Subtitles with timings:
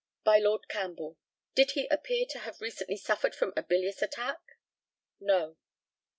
[0.23, 1.15] By Lord CAMPBELL:
[1.53, 4.39] Did he appear to have recently suffered from a bilious attack?
[5.19, 5.57] No.